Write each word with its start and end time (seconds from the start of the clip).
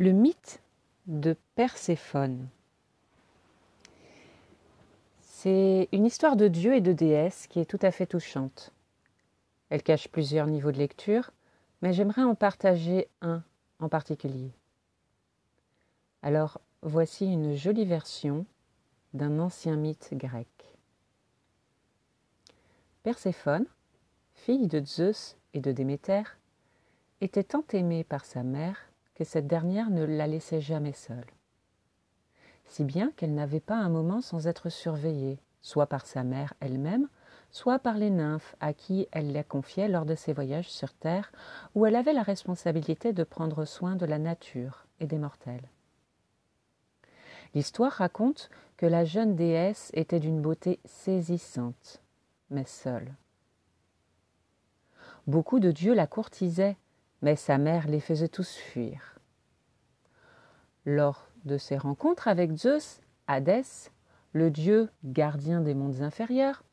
Le 0.00 0.12
mythe 0.12 0.62
de 1.08 1.36
Perséphone. 1.56 2.46
C'est 5.18 5.88
une 5.90 6.06
histoire 6.06 6.36
de 6.36 6.46
dieu 6.46 6.76
et 6.76 6.80
de 6.80 6.92
déesse 6.92 7.48
qui 7.48 7.58
est 7.58 7.68
tout 7.68 7.80
à 7.82 7.90
fait 7.90 8.06
touchante. 8.06 8.72
Elle 9.70 9.82
cache 9.82 10.06
plusieurs 10.06 10.46
niveaux 10.46 10.70
de 10.70 10.78
lecture, 10.78 11.32
mais 11.82 11.92
j'aimerais 11.92 12.22
en 12.22 12.36
partager 12.36 13.08
un 13.22 13.42
en 13.80 13.88
particulier. 13.88 14.52
Alors, 16.22 16.60
voici 16.82 17.26
une 17.26 17.56
jolie 17.56 17.84
version 17.84 18.46
d'un 19.14 19.40
ancien 19.40 19.74
mythe 19.74 20.10
grec. 20.12 20.76
Perséphone, 23.02 23.66
fille 24.36 24.68
de 24.68 24.80
Zeus 24.80 25.36
et 25.54 25.60
de 25.60 25.72
Déméter, 25.72 26.22
était 27.20 27.42
tant 27.42 27.64
aimée 27.72 28.04
par 28.04 28.24
sa 28.24 28.44
mère 28.44 28.88
cette 29.24 29.46
dernière 29.46 29.90
ne 29.90 30.04
la 30.04 30.26
laissait 30.26 30.60
jamais 30.60 30.92
seule. 30.92 31.26
Si 32.64 32.84
bien 32.84 33.12
qu'elle 33.16 33.34
n'avait 33.34 33.60
pas 33.60 33.76
un 33.76 33.88
moment 33.88 34.20
sans 34.20 34.46
être 34.46 34.68
surveillée, 34.68 35.38
soit 35.62 35.86
par 35.86 36.06
sa 36.06 36.22
mère 36.22 36.54
elle-même, 36.60 37.08
soit 37.50 37.78
par 37.78 37.94
les 37.94 38.10
nymphes 38.10 38.54
à 38.60 38.72
qui 38.72 39.08
elle 39.10 39.32
la 39.32 39.42
confiait 39.42 39.88
lors 39.88 40.04
de 40.04 40.14
ses 40.14 40.32
voyages 40.32 40.70
sur 40.70 40.92
Terre, 40.92 41.32
où 41.74 41.86
elle 41.86 41.96
avait 41.96 42.12
la 42.12 42.22
responsabilité 42.22 43.12
de 43.12 43.24
prendre 43.24 43.64
soin 43.64 43.96
de 43.96 44.06
la 44.06 44.18
nature 44.18 44.86
et 45.00 45.06
des 45.06 45.18
mortels. 45.18 45.68
L'histoire 47.54 47.92
raconte 47.92 48.50
que 48.76 48.86
la 48.86 49.04
jeune 49.04 49.34
déesse 49.34 49.90
était 49.94 50.20
d'une 50.20 50.42
beauté 50.42 50.80
saisissante, 50.84 52.02
mais 52.50 52.64
seule. 52.64 53.14
Beaucoup 55.26 55.58
de 55.58 55.70
dieux 55.70 55.94
la 55.94 56.06
courtisaient, 56.06 56.76
mais 57.22 57.36
sa 57.36 57.58
mère 57.58 57.88
les 57.88 58.00
faisait 58.00 58.28
tous 58.28 58.54
fuir. 58.54 59.17
Lors 60.90 61.28
de 61.44 61.58
ses 61.58 61.76
rencontres 61.76 62.28
avec 62.28 62.50
Zeus, 62.56 63.02
Hadès, 63.26 63.90
le 64.32 64.50
dieu 64.50 64.88
gardien 65.04 65.60
des 65.60 65.74
mondes 65.74 66.00
inférieurs, 66.00 66.64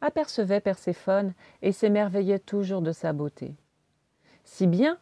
apercevait 0.00 0.60
Perséphone 0.60 1.32
et 1.62 1.70
s'émerveillait 1.70 2.40
toujours 2.40 2.82
de 2.82 2.90
sa 2.90 3.12
beauté, 3.12 3.54
si 4.42 4.66
bien 4.66 4.98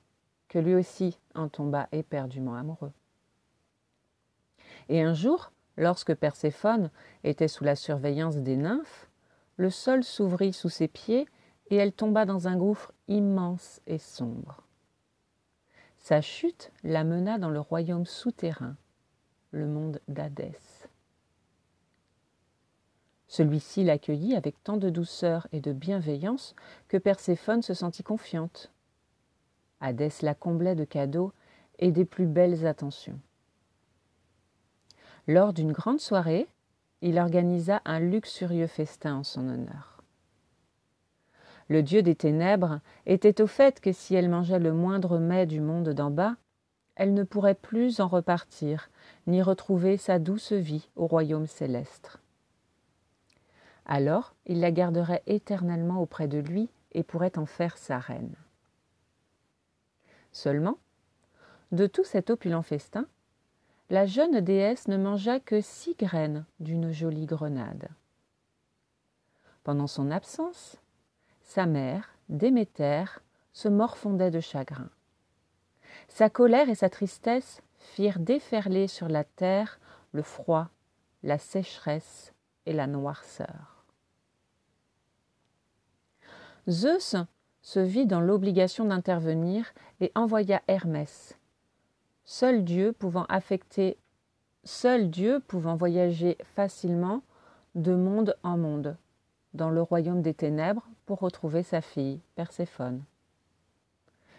que 0.49 0.59
lui 0.59 0.75
aussi 0.75 1.19
en 1.35 1.49
tomba 1.49 1.89
éperdument 1.91 2.55
amoureux. 2.55 2.93
Et 4.91 5.01
un 5.01 5.15
jour, 5.15 5.53
lorsque 5.79 6.15
Perséphone 6.15 6.91
était 7.25 7.49
sous 7.49 7.65
la 7.65 7.77
surveillance 7.77 8.37
des 8.37 8.59
nymphes, 8.59 9.09
le 9.57 9.71
sol 9.71 10.05
s'ouvrit 10.05 10.53
sous 10.53 10.69
ses 10.69 10.89
pieds 10.89 11.27
et 11.71 11.77
elle 11.77 11.95
tomba 11.95 12.27
dans 12.27 12.47
un 12.47 12.59
gouffre 12.59 12.93
immense 13.09 13.81
et 13.87 13.97
sombre. 13.97 14.65
Sa 16.01 16.23
chute 16.23 16.73
la 16.83 17.05
mena 17.05 17.39
dans 17.39 17.51
le 17.51 17.61
royaume 17.61 18.07
souterrain, 18.07 18.75
le 19.51 19.67
monde 19.67 20.01
d'Hadès. 20.09 20.89
Celui-ci 23.29 23.85
l'accueillit 23.85 24.35
avec 24.35 24.61
tant 24.65 24.79
de 24.79 24.91
douceur 24.91 25.47
et 25.53 25.61
de 25.61 25.73
bienveillance 25.73 26.57
que 26.89 26.97
Perséphone 26.97 27.63
se 27.63 27.75
sentit 27.75 28.03
confiante. 28.03 28.73
Hadès 29.81 30.11
la 30.23 30.35
comblait 30.35 30.75
de 30.75 30.85
cadeaux 30.85 31.33
et 31.79 31.93
des 31.93 32.07
plus 32.07 32.27
belles 32.27 32.67
attentions. 32.67 33.21
Lors 35.29 35.53
d'une 35.53 35.73
grande 35.73 36.01
soirée, 36.01 36.49
il 37.03 37.19
organisa 37.19 37.83
un 37.85 38.01
luxurieux 38.01 38.67
festin 38.67 39.17
en 39.17 39.23
son 39.23 39.49
honneur. 39.49 39.90
Le 41.71 41.85
dieu 41.85 42.03
des 42.03 42.17
ténèbres 42.17 42.81
était 43.07 43.41
au 43.41 43.47
fait 43.47 43.81
que 43.81 43.93
si 43.93 44.17
elle 44.17 44.29
mangeait 44.29 44.59
le 44.59 44.73
moindre 44.73 45.19
mets 45.19 45.47
du 45.47 45.61
monde 45.61 45.91
d'en 45.91 46.11
bas, 46.11 46.35
elle 46.97 47.15
ne 47.15 47.23
pourrait 47.23 47.55
plus 47.55 48.01
en 48.01 48.09
repartir, 48.09 48.91
ni 49.29 49.41
retrouver 49.41 49.97
sa 49.97 50.19
douce 50.19 50.51
vie 50.53 50.91
au 50.97 51.07
royaume 51.07 51.47
céleste. 51.47 52.19
Alors 53.87 54.35
il 54.47 54.59
la 54.59 54.73
garderait 54.73 55.23
éternellement 55.29 56.03
auprès 56.03 56.27
de 56.27 56.39
lui 56.39 56.69
et 56.91 57.05
pourrait 57.05 57.39
en 57.39 57.47
faire 57.47 57.79
sa 57.79 58.01
reine. 58.01 58.35
Seulement, 60.33 60.79
de 61.71 61.87
tout 61.87 62.05
cet 62.05 62.31
opulent 62.31 62.63
festin, 62.63 63.07
la 63.91 64.07
jeune 64.07 64.41
déesse 64.41 64.89
ne 64.89 64.97
mangea 64.97 65.39
que 65.39 65.61
six 65.61 65.95
graines 65.95 66.45
d'une 66.59 66.91
jolie 66.91 67.27
grenade. 67.27 67.91
Pendant 69.63 69.87
son 69.87 70.11
absence, 70.11 70.77
sa 71.51 71.67
mère, 71.67 72.15
Déméter, 72.29 73.07
se 73.53 73.67
morfondait 73.67 74.31
de 74.31 74.39
chagrin. 74.39 74.89
Sa 76.07 76.31
colère 76.31 76.69
et 76.69 76.77
sa 76.77 76.89
tristesse 76.89 77.61
firent 77.77 78.21
déferler 78.21 78.87
sur 78.87 79.09
la 79.09 79.25
terre 79.25 79.81
le 80.13 80.23
froid, 80.23 80.69
la 81.25 81.39
sécheresse 81.39 82.33
et 82.67 82.73
la 82.73 82.87
noirceur. 82.87 83.85
Zeus 86.69 87.17
se 87.63 87.81
vit 87.81 88.07
dans 88.07 88.21
l'obligation 88.21 88.85
d'intervenir 88.85 89.75
et 90.01 90.13
envoya 90.15 90.63
Hermès, 90.69 91.37
seul 92.25 92.63
Dieu 92.63 92.93
pouvant 92.93 93.25
affecter, 93.29 93.99
seul 94.63 95.11
Dieu 95.11 95.41
pouvant 95.41 95.75
voyager 95.75 96.39
facilement 96.55 97.23
de 97.75 97.97
monde 97.97 98.37
en 98.45 98.57
monde, 98.57 98.97
dans 99.53 99.71
le 99.71 99.83
royaume 99.83 100.23
des 100.23 100.35
ténèbres, 100.35 100.87
pour 101.11 101.19
retrouver 101.19 101.65
sa 101.65 101.81
fille, 101.81 102.21
Perséphone. 102.37 103.03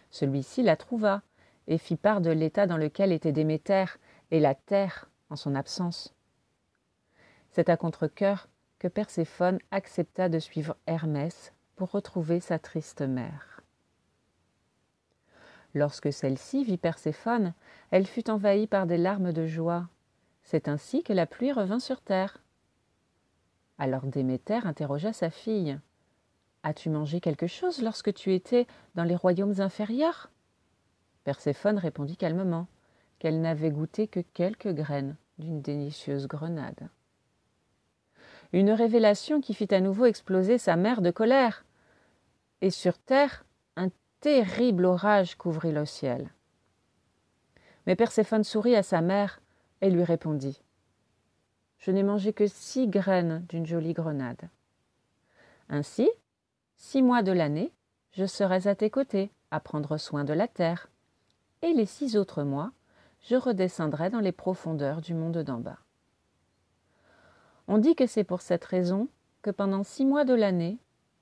Celui-ci 0.09 0.63
la 0.63 0.77
trouva 0.77 1.21
et 1.67 1.77
fit 1.77 1.97
part 1.97 2.21
de 2.21 2.29
l'état 2.31 2.65
dans 2.65 2.77
lequel 2.77 3.11
était 3.11 3.33
Déméter 3.33 3.83
et 4.31 4.39
la 4.39 4.55
terre 4.55 5.09
en 5.29 5.35
son 5.35 5.53
absence. 5.53 6.15
C'est 7.49 7.67
à 7.67 7.75
contre-cœur 7.75 8.47
que 8.79 8.87
Perséphone 8.87 9.59
accepta 9.71 10.29
de 10.29 10.39
suivre 10.39 10.77
Hermès 10.87 11.51
pour 11.75 11.91
retrouver 11.91 12.39
sa 12.39 12.57
triste 12.57 13.01
mère. 13.01 13.59
Lorsque 15.73 16.13
celle-ci 16.13 16.63
vit 16.63 16.77
Perséphone, 16.77 17.53
elle 17.89 18.07
fut 18.07 18.29
envahie 18.29 18.67
par 18.67 18.87
des 18.87 18.97
larmes 18.97 19.33
de 19.33 19.45
joie. 19.45 19.89
C'est 20.41 20.69
ainsi 20.69 21.03
que 21.03 21.11
la 21.11 21.25
pluie 21.25 21.51
revint 21.51 21.79
sur 21.79 21.99
terre. 21.99 22.41
Alors 23.77 24.03
Déméter 24.03 24.65
interrogea 24.65 25.11
sa 25.11 25.29
fille. 25.29 25.77
As-tu 26.63 26.89
mangé 26.89 27.21
quelque 27.21 27.47
chose 27.47 27.81
lorsque 27.81 28.13
tu 28.13 28.33
étais 28.33 28.67
dans 28.95 29.03
les 29.03 29.15
royaumes 29.15 29.59
inférieurs? 29.59 30.29
Perséphone 31.23 31.77
répondit 31.77 32.17
calmement 32.17 32.67
qu'elle 33.19 33.41
n'avait 33.41 33.71
goûté 33.71 34.07
que 34.07 34.19
quelques 34.19 34.73
graines 34.73 35.15
d'une 35.37 35.61
délicieuse 35.61 36.27
grenade. 36.27 36.89
Une 38.53 38.71
révélation 38.71 39.41
qui 39.41 39.53
fit 39.53 39.73
à 39.73 39.79
nouveau 39.79 40.05
exploser 40.05 40.57
sa 40.57 40.75
mère 40.75 41.01
de 41.01 41.11
colère. 41.11 41.65
Et 42.61 42.69
sur 42.69 42.97
terre, 42.97 43.45
terrible 44.21 44.85
orage 44.85 45.35
couvrit 45.35 45.73
le 45.73 45.85
ciel. 45.85 46.31
Mais 47.85 47.95
Perséphone 47.95 48.43
sourit 48.43 48.75
à 48.75 48.83
sa 48.83 49.01
mère 49.01 49.41
et 49.81 49.89
lui 49.89 50.03
répondit 50.03 50.61
Je 51.79 51.91
n'ai 51.91 52.03
mangé 52.03 52.31
que 52.31 52.47
six 52.47 52.87
graines 52.87 53.43
d'une 53.49 53.65
jolie 53.65 53.93
grenade. 53.93 54.49
Ainsi, 55.67 56.09
six 56.81 57.03
mois 57.03 57.21
de 57.21 57.31
l'année, 57.31 57.71
je 58.11 58.25
serai 58.25 58.67
à 58.67 58.73
tes 58.73 58.89
côtés 58.89 59.31
à 59.51 59.59
prendre 59.59 59.97
soin 59.97 60.23
de 60.23 60.33
la 60.33 60.47
terre, 60.47 60.89
et 61.61 61.73
les 61.73 61.85
six 61.85 62.17
autres 62.17 62.41
mois, 62.41 62.71
je 63.21 63.35
redescendrai 63.35 64.09
dans 64.09 64.19
les 64.19 64.31
profondeurs 64.31 64.99
du 64.99 65.13
monde 65.13 65.37
d'en 65.37 65.59
bas. 65.59 65.77
On 67.67 67.77
dit 67.77 67.95
que 67.95 68.07
c'est 68.07 68.23
pour 68.23 68.41
cette 68.41 68.65
raison 68.65 69.09
que 69.43 69.51
pendant 69.51 69.83
six 69.83 70.05
mois 70.05 70.25
de 70.25 70.33
l'année, 70.33 70.79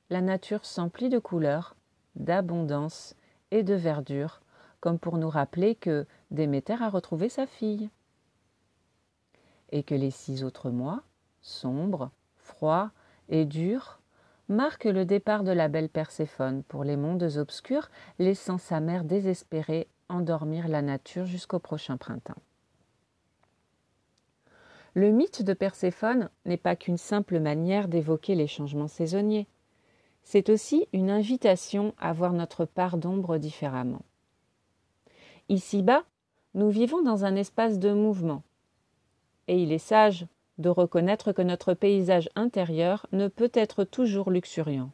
la 0.10 0.22
nature 0.22 0.64
s'emplit 0.64 1.10
de 1.10 1.20
couleurs 1.20 1.76
d'abondance 2.16 3.16
et 3.52 3.62
de 3.62 3.74
verdure, 3.74 4.42
comme 4.80 4.98
pour 4.98 5.18
nous 5.18 5.30
rappeler 5.30 5.76
que 5.76 6.08
Déméter 6.32 6.82
a 6.82 6.90
retrouvé 6.90 7.28
sa 7.28 7.46
fille. 7.46 7.90
Et 9.72 9.84
que 9.84 9.94
les 9.94 10.12
six 10.12 10.46
autres 10.46 10.70
mois, 10.70 11.04
sombres, 11.42 12.12
froids 12.38 12.92
et 13.28 13.44
durs, 13.44 13.99
marquent 14.50 14.86
le 14.86 15.06
départ 15.06 15.44
de 15.44 15.52
la 15.52 15.68
belle 15.68 15.90
Perséphone 15.90 16.64
pour 16.64 16.84
les 16.84 16.98
mondes 16.98 17.38
obscurs, 17.38 17.90
laissant 18.18 18.58
sa 18.58 18.80
mère 18.80 19.04
désespérée 19.04 19.88
endormir 20.10 20.68
la 20.68 20.82
nature 20.82 21.26
jusqu'au 21.26 21.60
prochain 21.60 21.98
printemps. 21.98 22.42
Le 24.96 25.12
mythe 25.12 25.44
de 25.44 25.54
Perséphone 25.54 26.30
n'est 26.46 26.58
pas 26.58 26.76
qu'une 26.76 26.98
simple 26.98 27.40
manière 27.40 27.88
d'évoquer 27.88 28.36
les 28.36 28.48
changements 28.48 28.88
saisonniers 28.88 29.48
c'est 30.24 30.50
aussi 30.50 30.88
une 30.94 31.10
invitation 31.10 31.96
à 31.98 32.14
voir 32.14 32.34
notre 32.34 32.64
part 32.64 32.98
d'ombre 32.98 33.40
différemment. 33.40 34.04
Ici-bas, 35.50 36.04
nous 36.54 36.70
vivons 36.70 37.02
dans 37.02 37.26
un 37.26 37.36
espace 37.36 37.80
de 37.80 37.92
mouvement, 37.92 38.44
et 39.48 39.62
il 39.62 39.72
est 39.72 39.80
sage 39.80 40.28
de 40.60 40.70
reconnaître 40.70 41.32
que 41.32 41.42
notre 41.42 41.74
paysage 41.74 42.30
intérieur 42.36 43.08
ne 43.12 43.28
peut 43.28 43.52
être 43.54 43.84
toujours 43.84 44.30
luxuriant. 44.30 44.92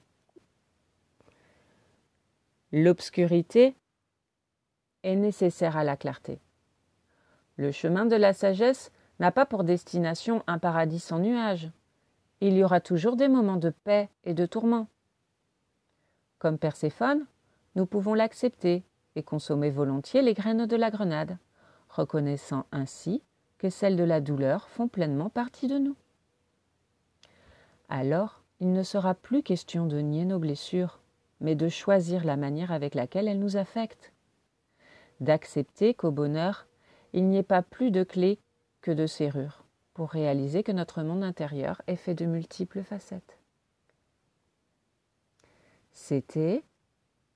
L'obscurité 2.71 3.75
est 5.03 5.15
nécessaire 5.15 5.75
à 5.75 5.83
la 5.83 5.97
clarté. 5.97 6.39
Le 7.57 7.71
chemin 7.71 8.05
de 8.05 8.15
la 8.15 8.33
sagesse 8.33 8.91
n'a 9.19 9.31
pas 9.31 9.45
pour 9.45 9.63
destination 9.63 10.43
un 10.45 10.59
paradis 10.59 10.99
sans 10.99 11.19
nuages. 11.19 11.71
Il 12.41 12.53
y 12.53 12.63
aura 12.63 12.81
toujours 12.81 13.15
des 13.15 13.27
moments 13.27 13.57
de 13.57 13.69
paix 13.69 14.09
et 14.23 14.33
de 14.33 14.45
tourment. 14.45 14.87
Comme 16.37 16.57
Perséphone, 16.57 17.25
nous 17.75 17.85
pouvons 17.85 18.13
l'accepter 18.13 18.83
et 19.15 19.23
consommer 19.23 19.71
volontiers 19.71 20.21
les 20.21 20.33
graines 20.33 20.65
de 20.65 20.75
la 20.75 20.91
grenade, 20.91 21.37
reconnaissant 21.89 22.65
ainsi 22.71 23.23
que 23.57 23.69
celles 23.69 23.95
de 23.95 24.03
la 24.03 24.21
douleur 24.21 24.69
font 24.69 24.87
pleinement 24.87 25.29
partie 25.29 25.67
de 25.67 25.77
nous. 25.77 25.95
Alors, 27.89 28.41
il 28.59 28.71
ne 28.71 28.83
sera 28.83 29.13
plus 29.13 29.43
question 29.43 29.85
de 29.85 29.99
nier 29.99 30.25
nos 30.25 30.39
blessures, 30.39 30.99
mais 31.41 31.55
de 31.55 31.69
choisir 31.69 32.23
la 32.23 32.37
manière 32.37 32.71
avec 32.71 32.95
laquelle 32.95 33.27
elles 33.27 33.39
nous 33.39 33.57
affectent, 33.57 34.13
d'accepter 35.19 35.93
qu'au 35.93 36.11
bonheur, 36.11 36.67
il 37.13 37.27
n'y 37.27 37.37
ait 37.37 37.43
pas 37.43 37.61
plus 37.61 37.91
de 37.91 38.03
clés 38.03 38.39
que 38.81 38.91
de 38.91 39.07
serrures, 39.07 39.63
pour 39.93 40.09
réaliser 40.09 40.63
que 40.63 40.71
notre 40.71 41.03
monde 41.03 41.23
intérieur 41.23 41.81
est 41.87 41.95
fait 41.95 42.15
de 42.15 42.25
multiples 42.25 42.83
facettes. 42.83 43.37
C'était 45.93 46.63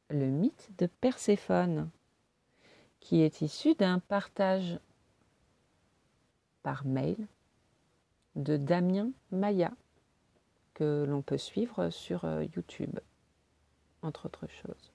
le 0.10 0.26
mythe 0.26 0.70
de 0.78 0.88
Perséphone, 0.88 1.90
qui 3.00 3.22
est 3.22 3.42
issu 3.42 3.76
d'un 3.76 4.00
partage 4.00 4.80
par 6.64 6.86
mail 6.86 7.28
de 8.36 8.58
Damien 8.58 9.12
Maya, 9.32 9.72
que 10.74 11.06
l'on 11.08 11.22
peut 11.22 11.38
suivre 11.38 11.90
sur 11.90 12.26
euh, 12.26 12.44
YouTube, 12.56 13.00
entre 14.02 14.28
autres 14.28 14.48
choses. 14.48 14.94